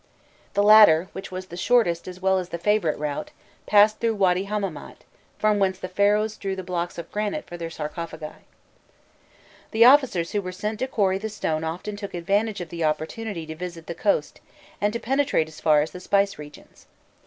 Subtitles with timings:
[0.55, 3.29] The latter, which was the shortest as well as the favourite route,
[3.67, 4.95] passed through Wady Hammamât,
[5.37, 8.37] from whence the Pharaohs drew the blocks of granite for their sarcophagi.
[9.69, 13.45] The officers who were sent to quarry the stone often took advantage of the opportunity
[13.45, 14.41] to visit the coast,
[14.81, 16.87] and to penetrate as far as the Spice Regions.